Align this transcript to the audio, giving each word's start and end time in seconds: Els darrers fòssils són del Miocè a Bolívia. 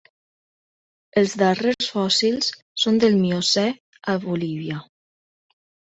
Els 1.23 1.35
darrers 1.41 1.91
fòssils 1.97 2.49
són 2.87 2.99
del 3.07 3.21
Miocè 3.21 3.69
a 4.15 4.21
Bolívia. 4.29 4.85